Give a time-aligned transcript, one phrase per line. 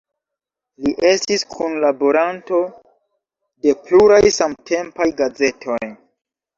[0.85, 2.63] Li estis kunlaboranto
[3.67, 5.83] de pluraj samtempaj gazetoj.